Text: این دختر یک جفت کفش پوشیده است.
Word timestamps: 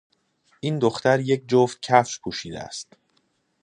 این 0.59 0.79
دختر 0.79 1.19
یک 1.19 1.47
جفت 1.47 1.77
کفش 1.81 2.19
پوشیده 2.21 2.59
است. 2.59 2.93